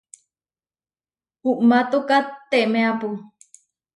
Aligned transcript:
Uʼmátokatemeapu. 1.49 3.09